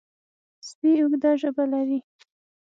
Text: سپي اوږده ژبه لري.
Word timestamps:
سپي 0.67 0.89
اوږده 1.01 1.31
ژبه 1.41 1.63
لري. 1.73 1.99